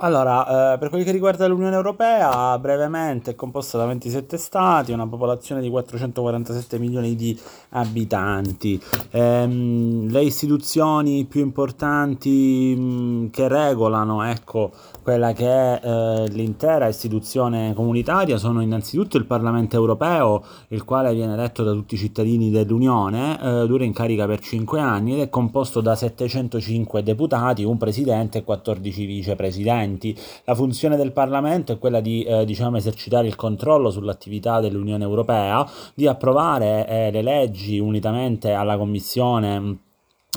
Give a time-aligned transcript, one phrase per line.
[0.00, 5.08] Allora, eh, per quel che riguarda l'Unione Europea, brevemente è composta da 27 stati, una
[5.08, 7.36] popolazione di 447 milioni di
[7.70, 8.80] abitanti.
[9.10, 14.70] Ehm, le istituzioni più importanti mh, che regolano, ecco,
[15.02, 21.32] quella che è eh, l'intera istituzione comunitaria sono innanzitutto il Parlamento europeo, il quale viene
[21.32, 25.28] eletto da tutti i cittadini dell'Unione, eh, dura in carica per 5 anni ed è
[25.28, 30.16] composto da 705 deputati, un presidente e 14 vicepresidenti parlamenti.
[30.44, 35.68] La funzione del Parlamento è quella di eh, diciamo, esercitare il controllo sull'attività dell'Unione Europea,
[35.94, 39.86] di approvare eh, le leggi unitamente alla Commissione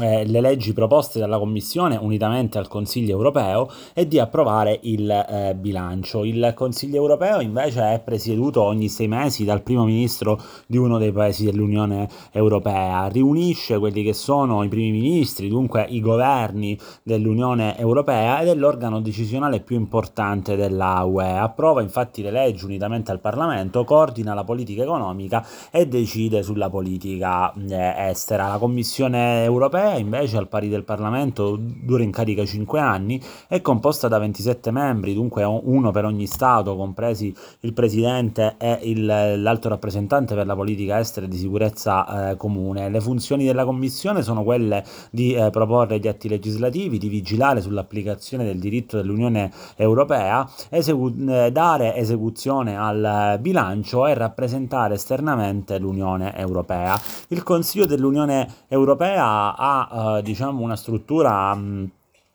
[0.00, 5.54] eh, le leggi proposte dalla Commissione unitamente al Consiglio europeo e di approvare il eh,
[5.54, 6.24] bilancio.
[6.24, 11.12] Il Consiglio europeo invece è presieduto ogni sei mesi dal primo ministro di uno dei
[11.12, 18.40] paesi dell'Unione europea, riunisce quelli che sono i primi ministri, dunque i governi dell'Unione europea
[18.40, 21.36] ed è l'organo decisionale più importante della UE.
[21.36, 27.52] Approva infatti le leggi unitamente al Parlamento, coordina la politica economica e decide sulla politica
[27.52, 28.48] eh, estera.
[28.48, 33.60] La Commissione europea europea, invece, al pari del Parlamento, dura in carica 5 anni, è
[33.60, 39.68] composta da 27 membri, dunque uno per ogni Stato, compresi il Presidente e il, l'alto
[39.68, 42.88] rappresentante per la politica estera e di sicurezza eh, comune.
[42.88, 48.44] Le funzioni della Commissione sono quelle di eh, proporre gli atti legislativi, di vigilare sull'applicazione
[48.44, 57.00] del diritto dell'Unione Europea, esegu- eh, dare esecuzione al bilancio e rappresentare esternamente l'Unione Europea.
[57.28, 61.88] Il Consiglio dell'Unione Europea ha uh, diciamo una struttura um,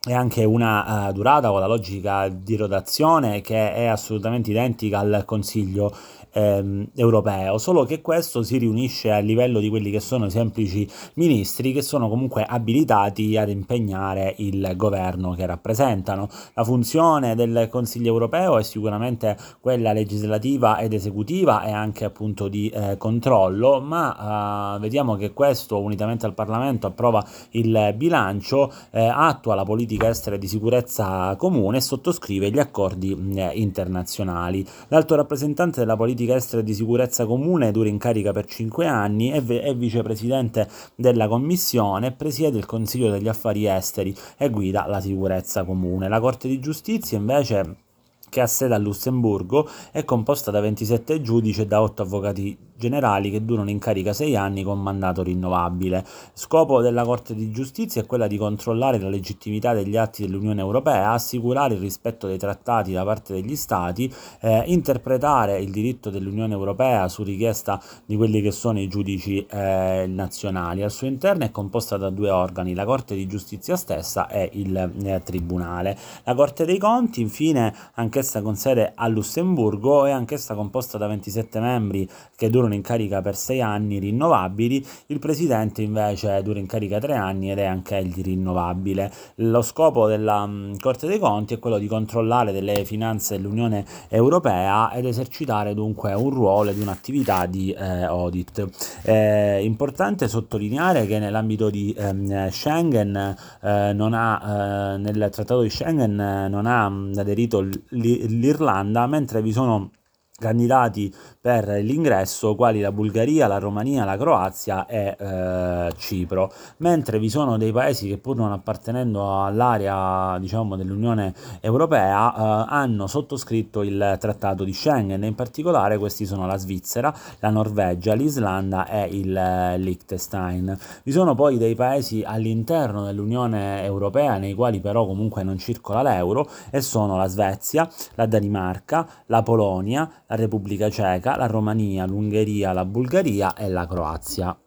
[0.06, 5.24] e anche una uh, durata con la logica di rotazione che è assolutamente identica al
[5.26, 5.92] Consiglio
[6.36, 10.88] ehm, europeo, solo che questo si riunisce a livello di quelli che sono i semplici
[11.16, 16.28] ministri che sono comunque abilitati ad impegnare il governo che rappresentano.
[16.54, 22.70] La funzione del Consiglio europeo è sicuramente quella legislativa ed esecutiva e anche appunto di
[22.70, 29.56] eh, controllo, ma eh, vediamo che questo unitamente al Parlamento approva il bilancio, eh, attua
[29.56, 34.66] la politica estera e di sicurezza comune e sottoscrive gli accordi eh, internazionali.
[34.88, 38.88] L'alto rappresentante della politica politica estera e di sicurezza comune, dura in carica per 5
[38.88, 45.00] anni, è, è vicepresidente della Commissione, presiede il Consiglio degli Affari Esteri e guida la
[45.00, 46.08] sicurezza comune.
[46.08, 47.84] La Corte di Giustizia invece
[48.28, 53.32] che ha sede a Lussemburgo, è composta da 27 giudici e da 8 avvocati generali
[53.32, 56.06] che durano in carica 6 anni con mandato rinnovabile.
[56.34, 61.12] Scopo della Corte di Giustizia è quella di controllare la legittimità degli atti dell'Unione Europea,
[61.12, 67.08] assicurare il rispetto dei trattati da parte degli Stati, eh, interpretare il diritto dell'Unione Europea
[67.08, 70.84] su richiesta di quelli che sono i giudici eh, nazionali.
[70.84, 74.76] Al suo interno è composta da due organi, la Corte di Giustizia stessa e il
[74.76, 75.98] eh, Tribunale.
[76.24, 81.60] La Corte dei Conti, infine, anch'essa con sede a Lussemburgo, è anch'essa composta da 27
[81.60, 87.00] membri che durano in carica per sei anni rinnovabili, il presidente invece dura in carica
[87.00, 89.12] tre anni ed è anche egli rinnovabile.
[89.36, 94.92] Lo scopo della um, Corte dei Conti è quello di controllare delle finanze dell'Unione Europea
[94.92, 99.02] ed esercitare dunque un ruolo ed un'attività di eh, audit.
[99.02, 105.70] È importante sottolineare che nell'ambito di ehm, Schengen eh, non ha, eh, nel trattato di
[105.70, 109.92] Schengen eh, non ha aderito l'Irlanda, mentre vi sono
[110.38, 117.30] candidati per l'ingresso quali la Bulgaria, la Romania, la Croazia e eh, Cipro, mentre vi
[117.30, 124.18] sono dei paesi che pur non appartenendo all'area diciamo, dell'Unione Europea eh, hanno sottoscritto il
[124.20, 129.78] trattato di Schengen in particolare questi sono la Svizzera, la Norvegia, l'Islanda e il eh,
[129.78, 130.78] Liechtenstein.
[131.04, 136.46] Vi sono poi dei paesi all'interno dell'Unione Europea nei quali però comunque non circola l'euro
[136.72, 142.86] e sono la Svezia, la Danimarca, la Polonia, la Repubblica Ceca, la Romania, l'Ungheria, la
[142.86, 144.58] Bulgaria e la Croazia.